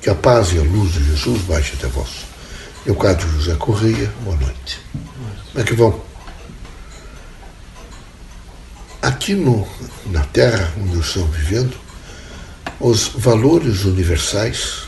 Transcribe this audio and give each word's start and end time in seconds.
Que 0.00 0.10
a 0.10 0.14
paz 0.14 0.52
e 0.52 0.58
a 0.58 0.62
luz 0.62 0.92
de 0.92 1.04
Jesus 1.04 1.42
baixe 1.42 1.74
até 1.74 1.88
vós. 1.88 2.26
Leocádio 2.84 3.28
José 3.30 3.54
Correia, 3.56 4.12
boa 4.22 4.36
noite. 4.36 4.80
Como 4.92 5.60
é 5.60 5.64
que 5.64 5.74
vão? 5.74 6.00
Aqui 9.02 9.34
no, 9.34 9.66
na 10.06 10.22
Terra 10.24 10.72
onde 10.78 10.98
estamos 11.00 11.36
vivendo, 11.36 11.76
os 12.78 13.08
valores 13.08 13.84
universais, 13.84 14.82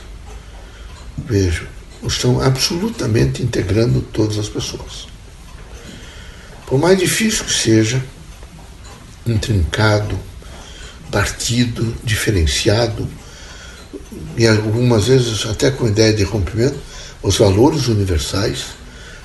vejo, 1.16 1.66
estão 2.06 2.40
absolutamente 2.40 3.42
integrando 3.42 4.00
todas 4.00 4.38
as 4.38 4.48
pessoas. 4.48 5.08
Por 6.66 6.78
mais 6.78 6.98
difícil 6.98 7.44
que 7.44 7.52
seja, 7.52 8.02
intrincado, 9.26 10.18
partido, 11.10 11.96
diferenciado, 12.04 13.08
e 14.36 14.46
algumas 14.46 15.06
vezes 15.06 15.46
até 15.46 15.70
com 15.70 15.86
ideia 15.86 16.12
de 16.12 16.22
rompimento, 16.22 16.78
os 17.22 17.36
valores 17.36 17.88
universais 17.88 18.66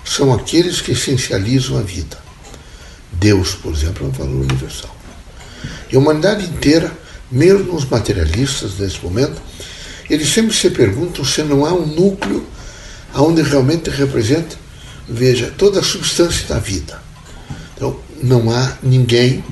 são 0.04 0.34
aqueles 0.34 0.82
que 0.82 0.92
essencializam 0.92 1.78
a 1.78 1.82
vida. 1.82 2.18
Deus, 3.12 3.54
por 3.54 3.73
exemplo, 3.73 4.06
é 4.06 4.10
um 4.10 4.12
valor 4.12 4.42
universal. 4.42 4.96
E 5.92 5.96
a 5.96 6.00
humanidade 6.00 6.46
inteira, 6.46 6.92
mesmo 7.32 7.76
os 7.76 7.86
materialistas 7.86 8.80
nesse 8.80 9.02
momento, 9.04 9.42
eles 10.10 10.30
sempre 10.30 10.54
se 10.54 10.70
perguntam 10.72 11.23
se 11.23 11.44
não 11.44 11.66
há 11.66 11.73
um 11.73 11.86
núcleo 11.86 12.45
onde 13.16 13.42
realmente 13.44 13.90
representa, 13.90 14.56
veja, 15.08 15.54
toda 15.58 15.80
a 15.80 15.84
substância 15.84 16.48
da 16.48 16.59
vida. 16.59 17.00
Então, 17.76 18.00
não 18.22 18.50
há 18.52 18.78
ninguém 18.82 19.44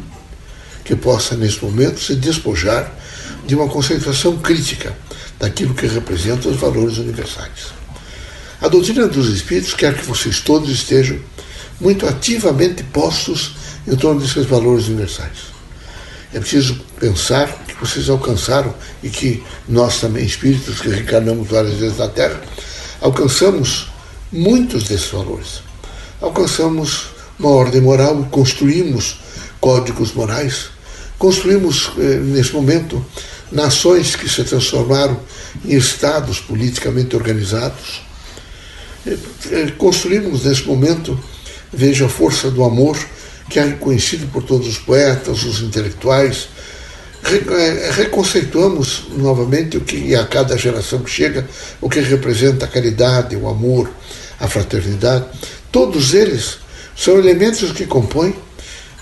que 0.84 0.96
possa, 0.96 1.36
nesse 1.36 1.64
momento, 1.64 2.00
se 2.00 2.16
despojar 2.16 2.92
de 3.46 3.56
uma 3.56 3.68
concentração 3.68 4.38
crítica 4.38 4.96
daquilo 5.42 5.74
que 5.74 5.88
representa 5.88 6.48
os 6.48 6.58
valores 6.58 7.00
universais. 7.00 7.74
A 8.62 8.68
doutrina 8.68 9.08
dos 9.08 9.28
Espíritos 9.28 9.74
quer 9.74 9.98
que 9.98 10.06
vocês 10.06 10.40
todos 10.40 10.70
estejam 10.70 11.18
muito 11.80 12.08
ativamente 12.08 12.84
postos 12.84 13.56
em 13.88 13.96
torno 13.96 14.22
desses 14.22 14.46
valores 14.46 14.88
universais. 14.88 15.50
É 16.32 16.40
preciso 16.40 16.80
pensar 17.00 17.48
que 17.68 17.74
vocês 17.76 18.08
alcançaram 18.08 18.72
e 19.02 19.10
que 19.10 19.44
nós 19.68 20.00
também, 20.00 20.24
espíritos 20.24 20.80
que 20.80 20.90
reencarnamos 20.90 21.48
várias 21.50 21.74
vezes 21.74 21.98
na 21.98 22.08
Terra, 22.08 22.40
alcançamos 23.02 23.88
muitos 24.32 24.84
desses 24.84 25.10
valores. 25.10 25.64
Alcançamos 26.22 27.08
uma 27.40 27.50
ordem 27.50 27.82
moral 27.82 28.22
e 28.22 28.30
construímos 28.30 29.18
códigos 29.60 30.14
morais. 30.14 30.70
Construímos, 31.18 31.92
eh, 31.98 32.18
nesse 32.18 32.54
momento, 32.54 33.04
nações 33.52 34.16
que 34.16 34.30
se 34.30 34.44
transformaram 34.44 35.20
em 35.66 35.76
estados 35.76 36.40
politicamente 36.40 37.16
organizados. 37.16 38.02
Eh, 39.06 39.18
eh, 39.52 39.72
construímos, 39.78 40.46
nesse 40.46 40.66
momento, 40.66 41.20
veja 41.72 42.06
a 42.06 42.10
força 42.10 42.50
do 42.50 42.64
amor, 42.64 42.98
que 43.50 43.60
é 43.60 43.66
reconhecido 43.66 44.32
por 44.32 44.44
todos 44.44 44.68
os 44.68 44.78
poetas, 44.78 45.44
os 45.44 45.62
intelectuais. 45.62 46.48
Reconceituamos 47.96 49.04
novamente 49.16 49.78
o 49.78 49.82
que 49.82 50.16
a 50.16 50.26
cada 50.26 50.58
geração 50.58 51.00
que 51.00 51.10
chega, 51.10 51.48
o 51.80 51.90
que 51.90 52.00
representa 52.00 52.66
a 52.66 52.68
caridade, 52.68 53.36
o 53.36 53.48
amor, 53.48 53.92
a 54.40 54.48
fraternidade. 54.48 55.26
Todos 55.72 56.14
eles 56.14 56.58
são 56.96 57.18
elementos 57.18 57.72
que 57.72 57.86
compõem 57.86 58.36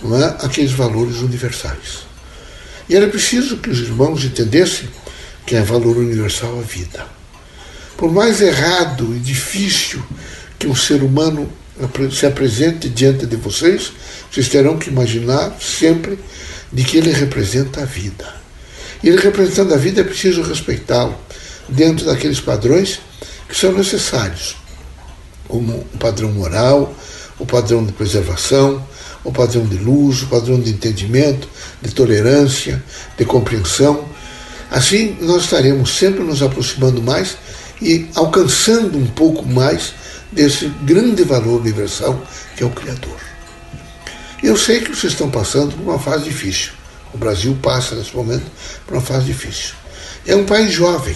é, 0.03 0.45
aqueles 0.45 0.71
valores 0.71 1.17
universais. 1.17 2.08
E 2.89 2.95
era 2.95 3.07
preciso 3.07 3.57
que 3.57 3.69
os 3.69 3.79
irmãos 3.79 4.23
entendessem 4.25 4.89
que 5.45 5.55
é 5.55 5.61
valor 5.61 5.97
universal 5.97 6.59
a 6.59 6.63
vida. 6.63 7.05
Por 7.95 8.11
mais 8.11 8.41
errado 8.41 9.15
e 9.15 9.19
difícil 9.19 10.03
que 10.57 10.67
um 10.67 10.75
ser 10.75 11.03
humano 11.03 11.51
se 12.11 12.25
apresente 12.25 12.89
diante 12.89 13.25
de 13.25 13.35
vocês, 13.35 13.91
vocês 14.31 14.49
terão 14.49 14.77
que 14.77 14.89
imaginar 14.89 15.55
sempre 15.61 16.17
de 16.71 16.83
que 16.83 16.97
ele 16.97 17.11
representa 17.11 17.81
a 17.81 17.85
vida. 17.85 18.33
E 19.03 19.07
ele 19.07 19.21
representando 19.21 19.73
a 19.73 19.77
vida 19.77 20.01
é 20.01 20.03
preciso 20.03 20.41
respeitá-lo 20.41 21.15
dentro 21.69 22.05
daqueles 22.05 22.39
padrões 22.39 22.99
que 23.47 23.55
são 23.55 23.71
necessários, 23.71 24.55
como 25.47 25.87
o 25.93 25.97
padrão 25.97 26.31
moral, 26.31 26.93
o 27.37 27.45
padrão 27.45 27.85
de 27.85 27.91
preservação, 27.93 28.85
o 29.23 29.31
padrão 29.31 29.65
de 29.65 29.77
luz, 29.77 30.23
o 30.23 30.27
padrão 30.27 30.59
de 30.59 30.71
entendimento, 30.71 31.47
de 31.81 31.93
tolerância, 31.93 32.83
de 33.17 33.25
compreensão. 33.25 34.05
Assim, 34.71 35.17
nós 35.21 35.43
estaremos 35.43 35.97
sempre 35.97 36.23
nos 36.23 36.41
aproximando 36.41 37.01
mais 37.01 37.37
e 37.81 38.07
alcançando 38.15 38.97
um 38.97 39.07
pouco 39.07 39.47
mais 39.47 39.93
desse 40.31 40.67
grande 40.83 41.23
valor 41.23 41.59
universal 41.59 42.21
que 42.55 42.63
é 42.63 42.65
o 42.65 42.69
Criador. 42.69 43.17
Eu 44.41 44.55
sei 44.55 44.79
que 44.79 44.95
vocês 44.95 45.13
estão 45.13 45.29
passando 45.29 45.75
por 45.75 45.83
uma 45.83 45.99
fase 45.99 46.25
difícil. 46.25 46.71
O 47.13 47.17
Brasil 47.17 47.57
passa 47.61 47.95
nesse 47.95 48.15
momento 48.15 48.45
por 48.85 48.95
uma 48.95 49.01
fase 49.01 49.25
difícil. 49.25 49.73
É 50.25 50.35
um 50.35 50.45
país 50.45 50.71
jovem, 50.71 51.15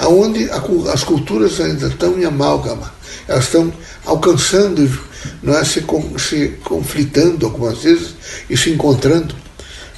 onde 0.00 0.48
as 0.92 1.04
culturas 1.04 1.60
ainda 1.60 1.88
estão 1.88 2.18
em 2.18 2.24
amálgama 2.24 3.00
elas 3.30 3.44
estão 3.44 3.72
alcançando, 4.04 4.82
não 5.42 5.56
é, 5.56 5.64
se, 5.64 5.84
se 6.18 6.48
conflitando 6.64 7.46
algumas 7.46 7.82
vezes 7.82 8.14
e 8.48 8.56
se 8.56 8.70
encontrando. 8.70 9.34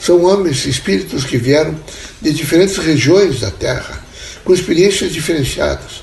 São 0.01 0.25
homens, 0.25 0.67
espíritos 0.67 1.25
que 1.25 1.37
vieram 1.37 1.79
de 2.21 2.33
diferentes 2.33 2.77
regiões 2.77 3.41
da 3.41 3.51
Terra, 3.51 4.05
com 4.45 4.53
experiências 4.53 5.13
diferenciadas. 5.13 6.03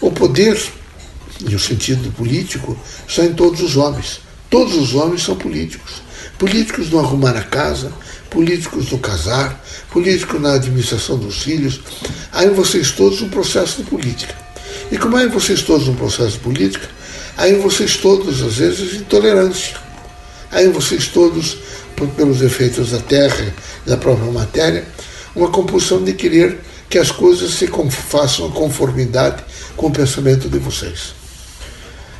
O 0.00 0.10
poder, 0.10 0.60
e 1.48 1.54
o 1.54 1.58
sentido 1.58 2.12
político, 2.12 2.76
está 3.06 3.24
em 3.24 3.32
todos 3.32 3.60
os 3.60 3.76
homens. 3.76 4.20
Todos 4.50 4.74
os 4.74 4.94
homens 4.94 5.22
são 5.22 5.36
políticos. 5.36 6.02
Políticos 6.38 6.90
no 6.90 6.98
arrumar 6.98 7.36
a 7.36 7.42
casa, 7.42 7.92
políticos 8.30 8.90
no 8.90 8.98
casar, 8.98 9.64
políticos 9.90 10.40
na 10.40 10.54
administração 10.54 11.16
dos 11.16 11.42
filhos. 11.42 11.80
Há 12.32 12.44
em 12.44 12.50
vocês 12.50 12.90
todos 12.90 13.22
um 13.22 13.28
processo 13.28 13.82
de 13.82 13.88
política. 13.88 14.34
E 14.90 14.98
como 14.98 15.16
há 15.16 15.24
em 15.24 15.28
vocês 15.28 15.62
todos 15.62 15.88
um 15.88 15.94
processo 15.94 16.38
político, 16.40 16.86
há 16.86 16.94
em 17.38 17.58
vocês 17.58 17.96
todos, 17.96 18.42
às 18.42 18.56
vezes, 18.56 19.00
intolerância. 19.00 19.76
Em 20.52 20.70
vocês 20.70 21.08
todos, 21.08 21.58
pelos 22.16 22.42
efeitos 22.42 22.90
da 22.90 23.00
terra 23.00 23.52
da 23.84 23.96
própria 23.96 24.30
matéria, 24.30 24.86
uma 25.34 25.48
compulsão 25.48 26.02
de 26.02 26.12
querer 26.12 26.60
que 26.88 26.98
as 26.98 27.10
coisas 27.10 27.54
se 27.54 27.66
façam 27.90 28.46
a 28.46 28.50
conformidade 28.50 29.42
com 29.76 29.88
o 29.88 29.92
pensamento 29.92 30.48
de 30.48 30.58
vocês. 30.58 31.14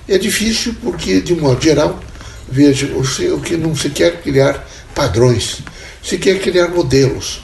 É 0.09 0.19
difícil 0.19 0.75
porque, 0.83 1.21
de 1.21 1.35
modo 1.35 1.63
geral, 1.63 2.01
veja, 2.49 2.87
o 2.97 3.41
que 3.41 3.57
não 3.57 3.77
se 3.77 3.91
quer 3.91 4.21
criar 4.21 4.69
padrões, 4.95 5.59
se 6.03 6.19
quer 6.19 6.41
criar 6.41 6.69
modelos. 6.69 7.41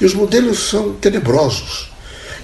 E 0.00 0.04
os 0.04 0.12
modelos 0.12 0.58
são 0.58 0.94
tenebrosos 0.94 1.91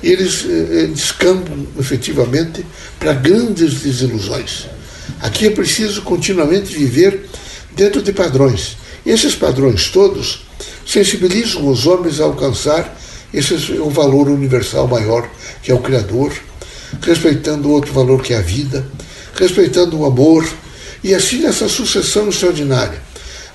eles 0.03 0.44
eh, 0.48 0.86
descambam 0.92 1.66
efetivamente 1.78 2.64
para 2.98 3.12
grandes 3.12 3.81
desilusões. 3.81 4.66
Aqui 5.20 5.47
é 5.47 5.50
preciso 5.50 6.03
continuamente 6.03 6.76
viver 6.76 7.28
dentro 7.75 8.03
de 8.03 8.12
padrões. 8.12 8.76
Esses 9.04 9.34
padrões 9.34 9.88
todos 9.88 10.47
sensibilizam 10.87 11.66
os 11.69 11.87
homens 11.87 12.20
a 12.20 12.25
alcançar 12.25 12.97
esse 13.32 13.54
o 13.78 13.91
valor 13.91 14.28
universal 14.28 14.87
maior, 14.87 15.28
que 15.62 15.70
é 15.70 15.75
o 15.75 15.81
Criador, 15.81 16.32
respeitando 17.03 17.70
outro 17.70 17.92
valor 17.92 18.22
que 18.22 18.32
é 18.32 18.38
a 18.38 18.42
vida, 18.42 18.87
respeitando 19.34 19.98
o 19.98 20.06
amor, 20.06 20.48
e 21.03 21.14
assim 21.14 21.47
essa 21.47 21.69
sucessão 21.69 22.28
extraordinária 22.28 23.00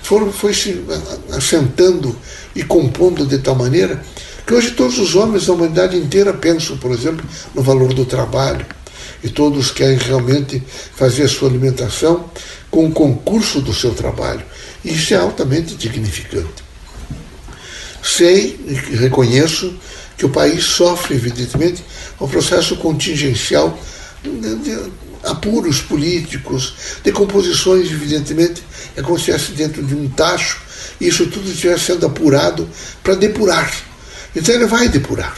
foram, 0.02 0.32
foi 0.32 0.54
se 0.54 0.80
assentando 1.32 2.16
e 2.54 2.62
compondo 2.62 3.26
de 3.26 3.38
tal 3.38 3.54
maneira 3.54 4.04
que 4.46 4.54
hoje 4.54 4.72
todos 4.72 4.98
os 4.98 5.14
homens 5.14 5.46
da 5.46 5.54
humanidade 5.54 5.96
inteira 5.96 6.32
pensam, 6.32 6.76
por 6.76 6.90
exemplo, 6.90 7.24
no 7.54 7.62
valor 7.62 7.94
do 7.94 8.04
trabalho. 8.04 8.64
E 9.22 9.28
todos 9.28 9.70
querem 9.70 9.96
realmente 9.96 10.62
fazer 10.94 11.22
a 11.22 11.28
sua 11.28 11.48
alimentação 11.48 12.28
com 12.70 12.86
o 12.86 12.92
concurso 12.92 13.60
do 13.60 13.72
seu 13.72 13.94
trabalho. 13.94 14.44
E 14.84 14.94
isso 14.94 15.14
é 15.14 15.16
altamente 15.16 15.74
dignificante. 15.74 16.62
Sei 18.02 18.60
e 18.66 18.74
reconheço 18.96 19.74
que 20.18 20.26
o 20.26 20.28
país 20.28 20.62
sofre, 20.64 21.14
evidentemente, 21.14 21.82
um 22.20 22.28
processo 22.28 22.76
contingencial 22.76 23.78
de 24.22 24.92
apuros 25.24 25.80
políticos, 25.80 26.74
de 27.02 27.10
composições, 27.12 27.90
evidentemente, 27.90 28.62
é 28.94 29.00
como 29.00 29.18
se 29.18 29.30
estivesse 29.30 29.52
dentro 29.52 29.82
de 29.82 29.94
um 29.94 30.06
tacho, 30.08 30.60
e 31.00 31.08
isso 31.08 31.26
tudo 31.26 31.50
estivesse 31.50 31.86
sendo 31.86 32.04
apurado 32.04 32.68
para 33.02 33.14
depurar 33.14 33.72
então 34.34 34.54
ele 34.54 34.66
vai 34.66 34.88
depurar. 34.88 35.36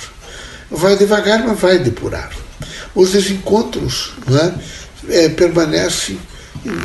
Vai 0.71 0.97
devagar, 0.97 1.45
mas 1.47 1.59
vai 1.59 1.79
depurar. 1.79 2.31
Os 2.95 3.13
desencontros 3.13 4.13
né, 4.27 4.55
é, 5.09 5.29
permanecem 5.29 6.19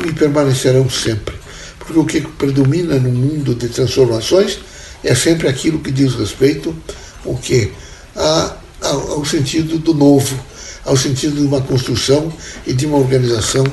e 0.06 0.12
permanecerão 0.12 0.88
sempre. 0.88 1.34
Porque 1.78 1.98
o 1.98 2.04
que 2.04 2.20
predomina 2.20 2.98
no 2.98 3.10
mundo 3.10 3.54
de 3.54 3.68
transformações 3.68 4.58
é 5.02 5.14
sempre 5.14 5.48
aquilo 5.48 5.80
que 5.80 5.90
diz 5.90 6.14
respeito 6.14 6.74
o 7.24 7.36
que 7.36 7.72
a, 8.14 8.56
ao, 8.82 9.12
ao 9.12 9.24
sentido 9.24 9.78
do 9.78 9.94
novo, 9.94 10.38
ao 10.84 10.96
sentido 10.96 11.36
de 11.36 11.46
uma 11.46 11.60
construção 11.60 12.32
e 12.66 12.72
de 12.72 12.86
uma 12.86 12.98
organização 12.98 13.64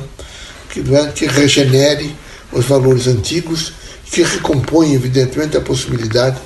que, 0.69 0.79
é, 0.95 1.07
que 1.11 1.27
regenere 1.27 2.15
os 2.51 2.65
valores 2.65 3.07
antigos, 3.07 3.73
que 4.05 4.23
recompõe, 4.23 4.93
evidentemente, 4.93 5.55
a 5.55 5.61
possibilidade 5.61 6.39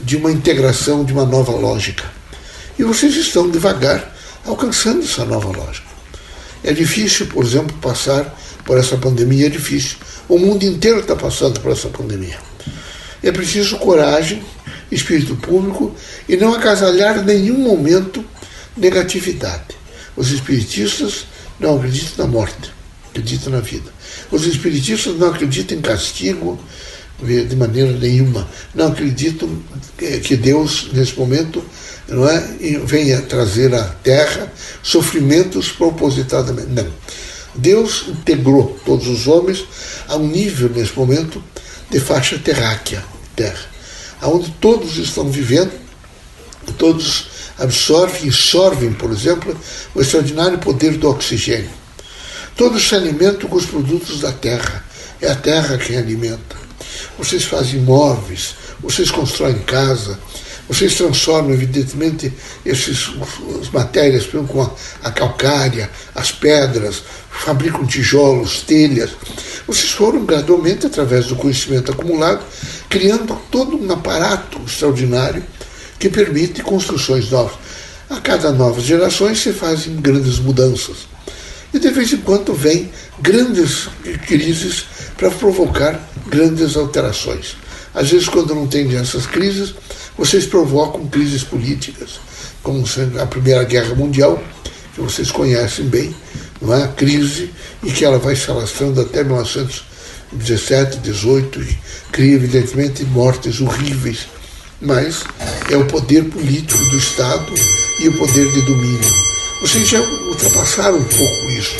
de 0.00 0.16
uma 0.16 0.30
integração 0.30 1.04
de 1.04 1.12
uma 1.12 1.24
nova 1.24 1.52
lógica. 1.52 2.04
E 2.78 2.84
vocês 2.84 3.16
estão 3.16 3.50
devagar 3.50 4.16
alcançando 4.44 5.02
essa 5.02 5.24
nova 5.24 5.48
lógica. 5.48 5.88
É 6.62 6.72
difícil, 6.72 7.26
por 7.26 7.44
exemplo, 7.44 7.76
passar 7.78 8.36
por 8.64 8.78
essa 8.78 8.96
pandemia, 8.96 9.46
é 9.46 9.50
difícil. 9.50 9.96
O 10.28 10.38
mundo 10.38 10.64
inteiro 10.64 11.00
está 11.00 11.16
passando 11.16 11.60
por 11.60 11.72
essa 11.72 11.88
pandemia. 11.88 12.38
É 13.22 13.32
preciso 13.32 13.78
coragem, 13.78 14.42
espírito 14.90 15.36
público 15.36 15.94
e 16.28 16.36
não 16.36 16.54
acasalhar 16.54 17.18
em 17.18 17.24
nenhum 17.24 17.58
momento 17.58 18.24
negatividade. 18.76 19.76
Os 20.16 20.30
espiritistas 20.30 21.26
não 21.58 21.76
acreditam 21.76 22.26
na 22.26 22.32
morte, 22.32 22.72
acreditam 23.10 23.52
na 23.52 23.60
vida. 23.60 23.92
Os 24.30 24.46
espiritistas 24.46 25.16
não 25.16 25.28
acreditam 25.28 25.78
em 25.78 25.80
castigo 25.80 26.58
de 27.22 27.56
maneira 27.56 27.92
nenhuma. 27.92 28.48
Não 28.74 28.88
acreditam 28.88 29.48
que 30.22 30.36
Deus, 30.36 30.88
nesse 30.92 31.18
momento, 31.18 31.62
não 32.08 32.28
é, 32.28 32.40
venha 32.84 33.20
trazer 33.22 33.74
à 33.74 33.84
terra 33.84 34.52
sofrimentos 34.82 35.70
propositadamente. 35.70 36.68
Não. 36.70 36.86
Deus 37.54 38.04
integrou 38.08 38.78
todos 38.84 39.08
os 39.08 39.26
homens 39.26 39.64
a 40.06 40.16
um 40.16 40.28
nível, 40.28 40.68
nesse 40.68 40.96
momento, 40.96 41.42
de 41.90 41.98
faixa 41.98 42.38
terráquea, 42.38 43.04
terra, 43.34 43.66
onde 44.22 44.50
todos 44.60 44.96
estão 44.96 45.28
vivendo, 45.28 45.72
todos 46.76 47.26
absorvem 47.58 48.28
e 48.28 48.32
sorvem, 48.32 48.92
por 48.92 49.10
exemplo, 49.10 49.56
o 49.94 50.00
extraordinário 50.00 50.58
poder 50.58 50.96
do 50.96 51.08
oxigênio. 51.08 51.70
Todos 52.56 52.88
se 52.88 52.94
alimentam 52.94 53.48
com 53.48 53.56
os 53.56 53.66
produtos 53.66 54.20
da 54.20 54.32
terra. 54.32 54.84
É 55.20 55.30
a 55.30 55.34
terra 55.34 55.78
quem 55.78 55.96
alimenta. 55.96 56.67
Vocês 57.18 57.44
fazem 57.44 57.80
móveis, 57.80 58.54
vocês 58.80 59.10
constroem 59.10 59.58
casa, 59.60 60.18
vocês 60.68 60.94
transformam, 60.96 61.52
evidentemente, 61.52 62.30
essas 62.64 63.10
matérias, 63.72 64.26
por 64.26 64.46
com 64.46 64.62
a, 64.62 64.70
a 65.02 65.10
calcária, 65.10 65.90
as 66.14 66.30
pedras, 66.30 67.02
fabricam 67.30 67.86
tijolos, 67.86 68.60
telhas. 68.60 69.10
Vocês 69.66 69.90
foram 69.90 70.26
gradualmente, 70.26 70.86
através 70.86 71.26
do 71.26 71.36
conhecimento 71.36 71.90
acumulado, 71.90 72.44
criando 72.88 73.34
todo 73.50 73.82
um 73.82 73.90
aparato 73.90 74.60
extraordinário 74.66 75.42
que 75.98 76.10
permite 76.10 76.62
construções 76.62 77.30
novas. 77.30 77.56
A 78.10 78.20
cada 78.20 78.52
novas 78.52 78.84
gerações 78.84 79.38
se 79.38 79.52
fazem 79.52 79.96
grandes 79.96 80.38
mudanças. 80.38 81.08
E 81.72 81.78
de 81.78 81.90
vez 81.90 82.12
em 82.12 82.18
quando 82.18 82.54
vem 82.54 82.90
grandes 83.20 83.88
crises 84.26 84.84
para 85.16 85.30
provocar 85.30 86.07
grandes 86.28 86.76
alterações. 86.76 87.56
Às 87.94 88.10
vezes, 88.10 88.28
quando 88.28 88.54
não 88.54 88.66
tem 88.66 88.96
essas 88.96 89.26
crises, 89.26 89.74
vocês 90.16 90.46
provocam 90.46 91.06
crises 91.06 91.42
políticas, 91.42 92.20
como 92.62 92.84
a 93.20 93.26
Primeira 93.26 93.64
Guerra 93.64 93.94
Mundial, 93.94 94.42
que 94.94 95.00
vocês 95.00 95.30
conhecem 95.30 95.86
bem, 95.86 96.14
não 96.60 96.74
é? 96.74 96.84
a 96.84 96.88
crise, 96.88 97.50
e 97.82 97.90
que 97.90 98.04
ela 98.04 98.18
vai 98.18 98.36
se 98.36 98.50
alastrando 98.50 99.00
até 99.00 99.24
1917, 99.24 100.98
18, 100.98 101.62
e 101.62 101.78
cria, 102.12 102.34
evidentemente, 102.34 103.04
mortes 103.04 103.60
horríveis. 103.60 104.26
Mas 104.80 105.24
é 105.70 105.76
o 105.76 105.86
poder 105.86 106.24
político 106.24 106.84
do 106.84 106.96
Estado 106.96 107.52
e 108.00 108.08
o 108.08 108.18
poder 108.18 108.52
de 108.52 108.62
domínio. 108.62 109.28
Vocês 109.60 109.88
já 109.88 110.00
ultrapassaram 110.00 110.98
um 110.98 111.04
pouco 111.04 111.50
isso. 111.50 111.74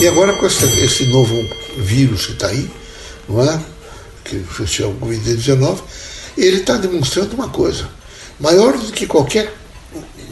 E 0.00 0.08
agora 0.08 0.32
com 0.32 0.46
essa, 0.46 0.66
esse 0.80 1.06
novo 1.06 1.48
vírus 1.76 2.26
que 2.26 2.32
está 2.32 2.48
aí, 2.48 2.68
não 3.30 3.42
é? 3.42 3.60
que 4.24 4.44
se 4.56 4.66
chama 4.66 4.94
Covid-19, 4.94 5.80
ele 6.36 6.58
está 6.58 6.76
demonstrando 6.76 7.34
uma 7.34 7.48
coisa. 7.48 7.88
Maior 8.38 8.76
do 8.76 8.92
que 8.92 9.06
qualquer 9.06 9.52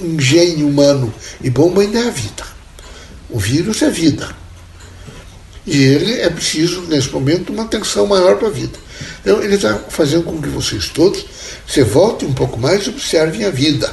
engenho 0.00 0.69
humano 0.69 1.12
e 1.43 1.50
bomba 1.50 1.83
ainda 1.83 1.99
é 1.99 2.09
a 2.09 2.11
vida. 2.11 2.45
O 3.29 3.39
vírus 3.39 3.83
é 3.83 3.91
vida. 3.91 4.29
E 5.67 5.83
ele 5.83 6.21
é 6.21 6.31
preciso, 6.31 6.83
nesse 6.83 7.11
momento, 7.11 7.53
uma 7.53 7.65
atenção 7.65 8.06
maior 8.06 8.39
para 8.39 8.49
a 8.49 8.50
vida. 8.50 8.79
Então, 9.21 9.43
ele 9.43 9.56
está 9.56 9.75
fazendo 9.91 10.25
com 10.25 10.41
que 10.41 10.49
vocês 10.49 10.89
todos 10.89 11.27
se 11.67 11.83
voltem 11.83 12.29
um 12.29 12.33
pouco 12.33 12.59
mais 12.59 12.87
e 12.87 12.91
observem 12.91 13.44
a 13.44 13.51
vida. 13.51 13.93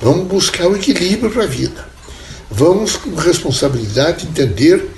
Vamos 0.00 0.26
buscar 0.26 0.66
o 0.66 0.76
equilíbrio 0.76 1.30
para 1.30 1.44
a 1.44 1.46
vida. 1.46 1.86
Vamos, 2.50 2.96
com 2.96 3.14
responsabilidade, 3.14 4.26
entender, 4.26 4.88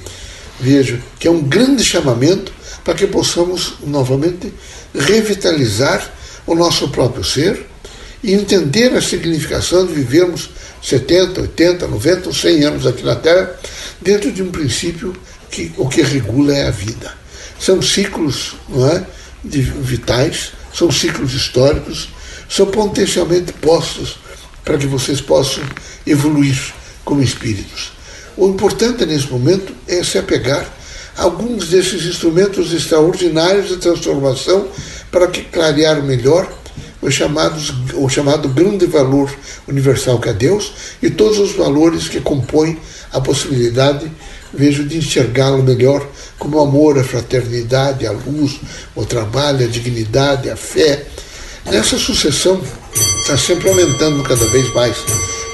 veja, 0.60 1.00
que 1.18 1.28
é 1.28 1.30
um 1.30 1.42
grande 1.42 1.84
chamamento 1.84 2.52
para 2.84 2.94
que 2.94 3.06
possamos 3.06 3.74
novamente 3.84 4.52
revitalizar 4.94 6.12
o 6.46 6.54
nosso 6.54 6.88
próprio 6.88 7.24
ser 7.24 7.66
e 8.22 8.32
entender 8.32 8.94
a 8.94 9.02
significação 9.02 9.86
de 9.86 9.92
vivermos 9.92 10.50
70, 10.82 11.40
80, 11.40 11.86
90 11.88 12.28
ou 12.28 12.34
100 12.34 12.64
anos 12.64 12.86
aqui 12.86 13.02
na 13.02 13.16
Terra 13.16 13.54
dentro 14.00 14.30
de 14.30 14.42
um 14.42 14.50
princípio 14.50 15.14
que 15.50 15.72
o 15.76 15.88
que 15.88 16.02
regula 16.02 16.54
é 16.54 16.68
a 16.68 16.70
vida. 16.70 17.12
São 17.58 17.80
ciclos 17.80 18.54
não 18.68 18.86
é, 18.88 19.04
de, 19.42 19.62
vitais, 19.62 20.52
são 20.72 20.90
ciclos 20.90 21.34
históricos, 21.34 22.08
são 22.48 22.66
potencialmente 22.66 23.52
postos 23.54 24.18
para 24.64 24.78
que 24.78 24.86
vocês 24.86 25.20
possam 25.20 25.64
evoluir 26.06 26.74
como 27.04 27.22
espíritos. 27.22 27.95
O 28.36 28.48
importante 28.48 29.06
nesse 29.06 29.28
momento 29.28 29.72
é 29.88 30.04
se 30.04 30.18
apegar 30.18 30.70
alguns 31.16 31.68
desses 31.68 32.04
instrumentos 32.04 32.72
extraordinários 32.72 33.68
de 33.68 33.78
transformação 33.78 34.68
para 35.10 35.26
que 35.28 35.42
clarear 35.42 36.02
melhor 36.02 36.46
os 37.00 37.14
chamados, 37.14 37.72
o 37.94 38.08
chamado 38.08 38.48
grande 38.48 38.84
valor 38.84 39.34
universal 39.66 40.18
que 40.18 40.28
é 40.28 40.34
Deus 40.34 40.72
e 41.02 41.08
todos 41.08 41.38
os 41.38 41.52
valores 41.52 42.08
que 42.08 42.20
compõem 42.20 42.78
a 43.10 43.20
possibilidade, 43.20 44.10
vejo, 44.52 44.84
de 44.84 44.98
enxergá-lo 44.98 45.62
melhor 45.62 46.06
como 46.38 46.58
o 46.58 46.60
amor, 46.60 46.98
a 46.98 47.04
fraternidade, 47.04 48.06
a 48.06 48.12
luz, 48.12 48.60
o 48.94 49.06
trabalho, 49.06 49.64
a 49.64 49.68
dignidade, 49.68 50.50
a 50.50 50.56
fé. 50.56 51.06
Nessa 51.64 51.98
sucessão 51.98 52.60
está 53.20 53.36
sempre 53.38 53.70
aumentando 53.70 54.22
cada 54.22 54.44
vez 54.46 54.72
mais 54.74 54.96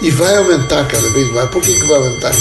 e 0.03 0.11
vai 0.11 0.37
aumentar 0.37 0.89
cada 0.89 1.09
vez 1.11 1.31
mais. 1.33 1.49
Por 1.51 1.63
que, 1.63 1.79
que 1.79 1.87
vai 1.87 1.97
aumentar? 1.97 2.35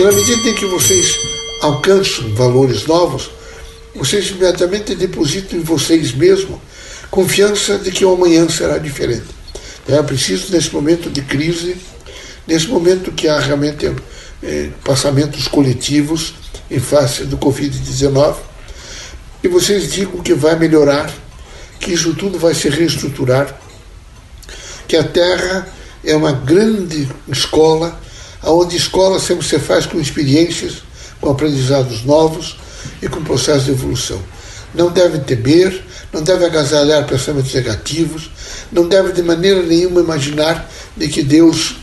Porque 0.00 0.14
na 0.14 0.18
medida 0.18 0.48
em 0.48 0.54
que 0.54 0.64
vocês 0.64 1.18
alcançam 1.60 2.34
valores 2.34 2.86
novos, 2.86 3.30
vocês 3.94 4.30
imediatamente 4.30 4.94
depositam 4.94 5.58
em 5.58 5.62
vocês 5.62 6.12
mesmos 6.12 6.58
confiança 7.10 7.76
de 7.76 7.90
que 7.90 8.02
o 8.02 8.14
amanhã 8.14 8.48
será 8.48 8.78
diferente. 8.78 9.26
Então, 9.84 9.98
é 9.98 10.02
preciso, 10.02 10.50
nesse 10.52 10.72
momento 10.72 11.10
de 11.10 11.20
crise, 11.20 11.76
nesse 12.46 12.66
momento 12.68 13.12
que 13.12 13.28
há 13.28 13.38
realmente 13.38 13.94
é, 14.42 14.70
passamentos 14.82 15.46
coletivos 15.48 16.32
em 16.70 16.80
face 16.80 17.24
do 17.24 17.36
Covid-19, 17.36 18.36
que 19.42 19.48
vocês 19.48 19.92
digam 19.92 20.22
que 20.22 20.32
vai 20.32 20.58
melhorar, 20.58 21.12
que 21.78 21.92
isso 21.92 22.14
tudo 22.14 22.38
vai 22.38 22.54
se 22.54 22.70
reestruturar, 22.70 23.54
que 24.88 24.96
a 24.96 25.04
Terra 25.04 25.68
é 26.02 26.16
uma 26.16 26.32
grande 26.32 27.06
escola, 27.28 28.00
onde 28.42 28.76
escola 28.76 29.18
sempre 29.18 29.46
se 29.46 29.58
faz 29.58 29.86
com 29.86 30.00
experiências, 30.00 30.82
com 31.20 31.30
aprendizados 31.30 32.04
novos 32.04 32.56
e 33.02 33.08
com 33.08 33.22
processo 33.22 33.66
de 33.66 33.72
evolução. 33.72 34.20
Não 34.74 34.90
deve 34.90 35.18
temer, 35.18 35.82
não 36.12 36.22
deve 36.22 36.44
agasalhar 36.44 37.06
pensamentos 37.06 37.52
negativos, 37.52 38.30
não 38.70 38.88
deve 38.88 39.12
de 39.12 39.22
maneira 39.22 39.62
nenhuma 39.62 40.00
imaginar 40.00 40.70
de 40.96 41.08
que 41.08 41.22
Deus 41.22 41.76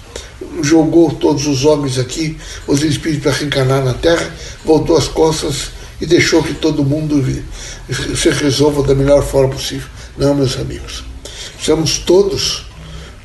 jogou 0.62 1.12
todos 1.12 1.48
os 1.48 1.66
homens 1.66 1.98
aqui, 1.98 2.38
os 2.66 2.82
espíritos 2.82 3.24
para 3.24 3.34
reencarnar 3.34 3.84
na 3.84 3.94
Terra, 3.94 4.32
voltou 4.64 4.98
as 4.98 5.08
costas 5.08 5.72
e 6.00 6.06
deixou 6.06 6.44
que 6.44 6.54
todo 6.54 6.84
mundo 6.86 7.24
se 8.16 8.30
resolva 8.30 8.84
da 8.84 8.94
melhor 8.94 9.24
forma 9.24 9.54
possível. 9.54 9.88
Não, 10.18 10.36
meus 10.36 10.58
amigos. 10.58 11.04
Estamos 11.60 12.00
todos 12.00 12.66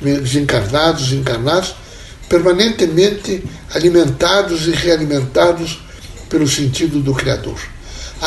desencarnados, 0.01 1.11
encarnados, 1.13 1.75
permanentemente 2.33 3.43
alimentados 3.75 4.67
e 4.67 4.71
realimentados 4.71 5.79
pelo 6.27 6.47
sentido 6.47 6.99
do 6.99 7.13
Criador. 7.13 7.59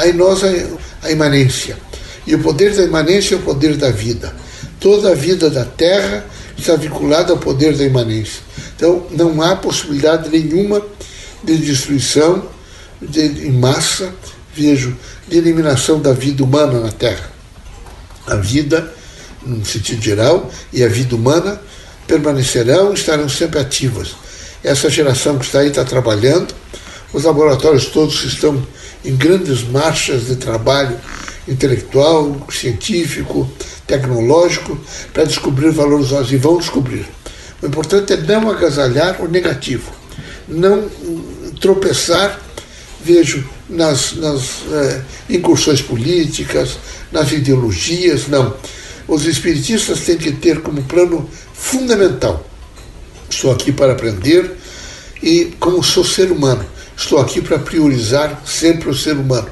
Em 0.04 0.12
nós 0.12 0.42
a 1.02 1.10
imanência. 1.10 1.76
E 2.25 2.32
o 2.36 2.38
poder 2.38 2.72
da 2.72 2.84
imanência 2.84 3.34
é 3.34 3.38
o 3.38 3.42
poder 3.42 3.76
da 3.76 3.90
vida. 3.90 4.32
Toda 4.78 5.10
a 5.10 5.14
vida 5.16 5.50
da 5.50 5.64
Terra 5.64 6.25
está 6.56 6.76
vinculada 6.76 7.32
ao 7.32 7.38
poder 7.38 7.76
da 7.76 7.82
imanência. 7.82 8.42
Então, 8.76 9.08
não 9.10 9.42
há 9.42 9.56
possibilidade 9.56 10.28
nenhuma 10.30 10.80
de 11.42 11.56
destruição 11.56 12.46
de, 13.02 13.22
em 13.22 13.58
massa, 13.58 14.14
vejo, 14.54 14.96
de 15.26 15.36
eliminação 15.36 16.00
da 16.00 16.12
vida 16.12 16.44
humana 16.44 16.78
na 16.78 16.92
Terra. 16.92 17.28
A 18.25 18.36
vida, 18.36 18.88
no 19.44 19.66
sentido 19.66 20.00
geral, 20.00 20.48
e 20.72 20.84
a 20.84 20.88
vida 20.88 21.16
humana 21.16 21.60
permanecerão 22.06 22.92
e 22.92 22.94
estarão 22.94 23.28
sempre 23.28 23.58
ativas. 23.58 24.14
Essa 24.62 24.90
geração 24.90 25.38
que 25.38 25.44
está 25.44 25.60
aí 25.60 25.68
está 25.68 25.84
trabalhando, 25.84 26.54
os 27.12 27.25
laboratórios 27.25 27.86
todos 27.86 28.25
estão 28.25 28.66
em 29.04 29.14
grandes 29.14 29.62
marchas 29.62 30.26
de 30.26 30.36
trabalho 30.36 30.98
intelectual, 31.46 32.46
científico, 32.50 33.48
tecnológico, 33.86 34.78
para 35.12 35.25
descobrir 35.25 35.70
valores 35.70 36.10
novos 36.10 36.32
e 36.32 36.36
vão 36.36 36.58
descobrir. 36.58 37.06
O 37.62 37.66
importante 37.66 38.12
é 38.12 38.16
não 38.16 38.50
agasalhar 38.50 39.22
o 39.22 39.28
negativo, 39.28 39.92
não 40.48 40.90
tropeçar, 41.60 42.40
vejo, 43.02 43.48
nas, 43.68 44.12
nas 44.14 44.62
é, 44.72 45.02
incursões 45.30 45.80
políticas, 45.82 46.78
nas 47.10 47.32
ideologias, 47.32 48.28
não. 48.28 48.54
Os 49.08 49.25
espiritistas 49.25 50.00
têm 50.00 50.16
que 50.16 50.32
ter 50.32 50.60
como 50.62 50.82
plano 50.82 51.28
fundamental: 51.52 52.44
estou 53.28 53.52
aqui 53.52 53.72
para 53.72 53.92
aprender 53.92 54.56
e, 55.22 55.56
como 55.60 55.82
sou 55.82 56.04
ser 56.04 56.30
humano, 56.32 56.66
estou 56.96 57.20
aqui 57.20 57.40
para 57.40 57.58
priorizar 57.58 58.42
sempre 58.44 58.88
o 58.88 58.94
ser 58.94 59.16
humano. 59.16 59.48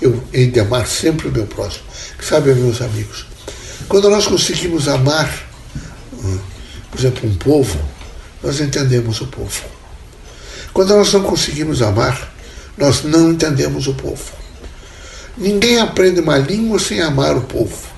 Eu 0.00 0.22
hei 0.32 0.46
de 0.46 0.60
amar 0.60 0.86
sempre 0.86 1.28
o 1.28 1.32
meu 1.32 1.46
próximo. 1.46 1.84
Sabe, 2.20 2.52
meus 2.54 2.82
amigos, 2.82 3.26
quando 3.88 4.10
nós 4.10 4.26
conseguimos 4.26 4.86
amar, 4.88 5.32
hum, 6.12 6.38
por 6.90 7.00
exemplo, 7.00 7.28
um 7.28 7.34
povo, 7.36 7.78
nós 8.42 8.60
entendemos 8.60 9.20
o 9.20 9.26
povo. 9.26 9.62
Quando 10.72 10.94
nós 10.94 11.12
não 11.12 11.22
conseguimos 11.22 11.82
amar, 11.82 12.32
nós 12.76 13.02
não 13.02 13.32
entendemos 13.32 13.86
o 13.86 13.94
povo. 13.94 14.32
Ninguém 15.36 15.80
aprende 15.80 16.20
uma 16.20 16.36
língua 16.36 16.78
sem 16.78 17.00
amar 17.00 17.36
o 17.36 17.42
povo. 17.42 17.97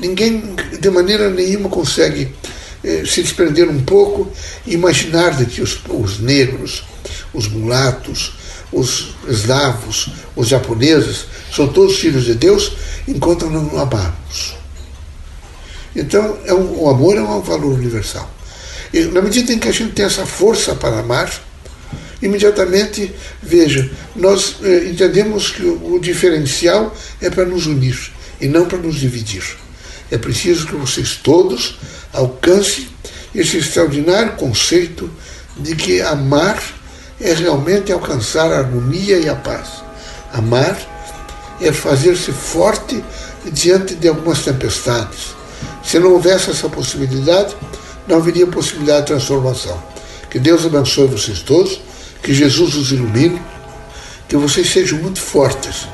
Ninguém, 0.00 0.56
de 0.80 0.90
maneira 0.90 1.28
nenhuma, 1.28 1.68
consegue 1.68 2.32
eh, 2.82 3.02
se 3.04 3.22
desprender 3.22 3.68
um 3.68 3.84
pouco 3.84 4.32
e 4.66 4.72
imaginar 4.72 5.36
de 5.36 5.44
que 5.44 5.60
os, 5.60 5.78
os 5.90 6.18
negros, 6.18 6.84
os 7.34 7.46
mulatos, 7.48 8.32
os 8.72 9.14
eslavos, 9.28 10.08
os 10.34 10.48
japoneses, 10.48 11.26
são 11.54 11.68
todos 11.68 11.98
filhos 11.98 12.24
de 12.24 12.34
Deus, 12.34 12.72
enquanto 13.06 13.50
não 13.50 13.78
amarmos. 13.78 14.56
Então, 15.94 16.38
é 16.46 16.54
um, 16.54 16.82
o 16.82 16.88
amor 16.88 17.18
é 17.18 17.20
um 17.20 17.42
valor 17.42 17.74
universal. 17.74 18.30
E 18.94 19.00
na 19.02 19.20
medida 19.20 19.52
em 19.52 19.58
que 19.58 19.68
a 19.68 19.72
gente 19.72 19.92
tem 19.92 20.06
essa 20.06 20.24
força 20.24 20.74
para 20.74 21.00
amar, 21.00 21.30
imediatamente, 22.22 23.12
veja, 23.42 23.90
nós 24.16 24.56
eh, 24.62 24.88
entendemos 24.88 25.50
que 25.50 25.62
o, 25.62 25.96
o 25.96 26.00
diferencial 26.00 26.96
é 27.20 27.28
para 27.28 27.44
nos 27.44 27.66
unir 27.66 27.98
e 28.40 28.48
não 28.48 28.64
para 28.64 28.78
nos 28.78 28.96
dividir. 28.96 29.44
É 30.10 30.18
preciso 30.18 30.66
que 30.66 30.74
vocês 30.74 31.16
todos 31.16 31.78
alcancem 32.12 32.88
esse 33.34 33.58
extraordinário 33.58 34.32
conceito 34.32 35.10
de 35.56 35.76
que 35.76 36.00
amar 36.02 36.60
é 37.20 37.32
realmente 37.32 37.92
alcançar 37.92 38.50
a 38.50 38.58
harmonia 38.58 39.18
e 39.18 39.28
a 39.28 39.34
paz. 39.34 39.68
Amar 40.32 40.76
é 41.60 41.72
fazer-se 41.72 42.32
forte 42.32 43.02
diante 43.52 43.94
de 43.94 44.08
algumas 44.08 44.42
tempestades. 44.42 45.34
Se 45.84 45.98
não 45.98 46.12
houvesse 46.12 46.50
essa 46.50 46.68
possibilidade, 46.68 47.54
não 48.08 48.16
haveria 48.16 48.46
possibilidade 48.46 49.02
de 49.02 49.06
transformação. 49.08 49.80
Que 50.30 50.38
Deus 50.38 50.64
abençoe 50.64 51.06
vocês 51.06 51.40
todos, 51.40 51.80
que 52.22 52.32
Jesus 52.32 52.74
os 52.74 52.92
ilumine, 52.92 53.40
que 54.28 54.36
vocês 54.36 54.70
sejam 54.70 54.98
muito 54.98 55.20
fortes. 55.20 55.88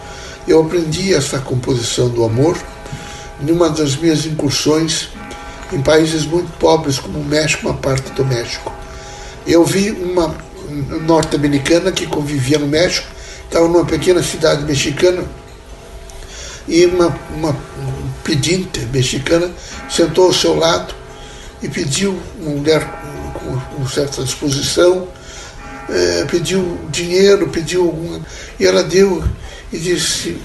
Eu 0.46 0.62
aprendi 0.62 1.12
essa 1.12 1.38
composição 1.38 2.08
do 2.08 2.24
amor 2.24 2.56
numa 3.40 3.68
das 3.68 3.96
minhas 3.96 4.24
incursões 4.26 5.08
em 5.72 5.82
países 5.82 6.24
muito 6.24 6.50
pobres, 6.58 6.98
como 6.98 7.18
o 7.18 7.24
México, 7.24 7.66
uma 7.66 7.76
parte 7.76 8.10
do 8.12 8.24
México. 8.24 8.72
Eu 9.46 9.64
vi 9.64 9.90
uma 9.90 10.34
norte-americana 11.06 11.92
que 11.92 12.06
convivia 12.06 12.58
no 12.58 12.66
México, 12.66 13.06
estava 13.44 13.68
numa 13.68 13.84
pequena 13.84 14.22
cidade 14.22 14.64
mexicana, 14.64 15.24
e 16.68 16.84
uma, 16.86 17.16
uma 17.34 17.56
pedinte 18.24 18.80
mexicana 18.92 19.50
sentou 19.88 20.26
ao 20.26 20.32
seu 20.32 20.56
lado 20.56 20.94
e 21.62 21.68
pediu, 21.68 22.18
uma 22.40 22.50
mulher 22.50 22.84
com, 23.34 23.58
com 23.58 23.88
certa 23.88 24.22
disposição, 24.24 25.06
é, 25.88 26.24
pediu 26.24 26.78
dinheiro, 26.90 27.48
pediu 27.48 27.84
alguma, 27.84 28.20
e 28.58 28.66
ela 28.66 28.82
deu 28.82 29.22
e 29.72 29.78
disse, 29.78 30.36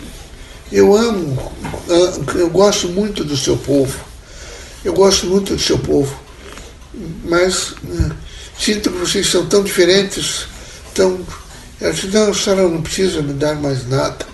eu 0.71 0.95
amo, 0.95 1.51
eu 2.35 2.49
gosto 2.49 2.87
muito 2.89 3.23
do 3.23 3.35
seu 3.35 3.57
povo, 3.57 3.99
eu 4.85 4.93
gosto 4.93 5.27
muito 5.27 5.53
do 5.55 5.61
seu 5.61 5.77
povo, 5.77 6.15
mas 7.25 7.73
né, 7.83 8.15
sinto 8.57 8.89
que 8.89 8.97
vocês 8.97 9.29
são 9.29 9.45
tão 9.47 9.63
diferentes, 9.63 10.45
tão. 10.93 11.19
Ela 11.79 11.91
disse, 11.91 12.07
não, 12.07 12.29
a 12.29 12.33
senhora 12.33 12.69
não 12.69 12.81
precisa 12.81 13.21
me 13.21 13.33
dar 13.33 13.55
mais 13.55 13.87
nada. 13.87 14.25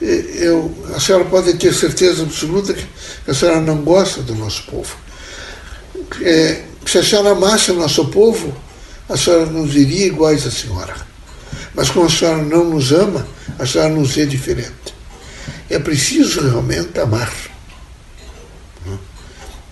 Eu, 0.00 0.74
a 0.94 1.00
senhora 1.00 1.24
pode 1.24 1.54
ter 1.54 1.72
certeza 1.72 2.22
absoluta 2.22 2.74
que 2.74 2.86
a 3.26 3.34
senhora 3.34 3.60
não 3.60 3.82
gosta 3.82 4.22
do 4.22 4.34
nosso 4.34 4.64
povo. 4.64 4.96
É, 6.22 6.64
se 6.86 6.98
a 6.98 7.04
senhora 7.04 7.30
amasse 7.30 7.70
o 7.70 7.74
nosso 7.74 8.06
povo, 8.08 8.54
a 9.08 9.16
senhora 9.16 9.46
nos 9.46 9.74
iria 9.74 10.06
iguais 10.06 10.46
à 10.46 10.50
senhora. 10.50 10.94
Mas 11.76 11.90
como 11.90 12.06
a 12.06 12.10
senhora 12.10 12.42
não 12.42 12.64
nos 12.70 12.90
ama, 12.90 13.28
a 13.58 13.66
senhora 13.66 13.90
nos 13.90 14.16
é 14.16 14.24
diferente. 14.24 14.94
É 15.68 15.78
preciso 15.78 16.40
realmente 16.40 16.98
amar. 16.98 17.30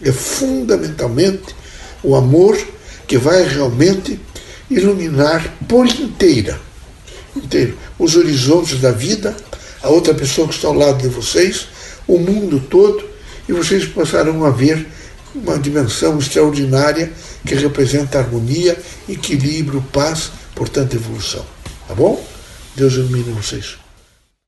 É 0.02 0.12
fundamentalmente 0.12 1.56
o 2.02 2.14
amor 2.14 2.58
que 3.06 3.16
vai 3.16 3.42
realmente 3.49 4.20
iluminar 4.70 5.56
por 5.66 5.87
inteira, 5.87 6.61
inteiro, 7.34 7.78
os 7.99 8.16
horizontes 8.16 8.80
da 8.80 8.90
vida, 8.90 9.34
a 9.82 9.88
outra 9.88 10.12
pessoa 10.12 10.46
que 10.46 10.54
está 10.54 10.68
ao 10.68 10.75
lado 10.75 11.00
de 11.00 11.08
vocês, 11.08 11.68
o 12.06 12.18
mundo 12.18 12.61
todo, 12.68 13.02
e 13.49 13.52
vocês 13.52 13.87
passarão 13.87 14.44
a 14.44 14.50
ver 14.50 14.87
uma 15.34 15.58
dimensão 15.58 16.18
extraordinária 16.18 17.11
que 17.46 17.54
representa 17.54 18.18
harmonia, 18.18 18.76
equilíbrio, 19.08 19.82
paz, 19.90 20.30
portanto 20.54 20.94
evolução. 20.94 21.53
Tá 21.87 21.95
bom? 21.95 22.25
Deus 22.76 22.95
ilumine 22.95 23.33
vocês. 23.33 23.84